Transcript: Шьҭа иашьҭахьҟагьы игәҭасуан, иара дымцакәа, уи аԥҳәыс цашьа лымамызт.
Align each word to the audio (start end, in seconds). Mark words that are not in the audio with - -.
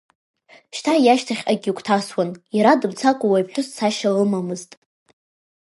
Шьҭа 0.75 0.93
иашьҭахьҟагьы 0.99 1.69
игәҭасуан, 1.71 2.29
иара 2.57 2.79
дымцакәа, 2.81 3.25
уи 3.31 3.41
аԥҳәыс 3.41 3.67
цашьа 3.75 4.15
лымамызт. 4.15 4.71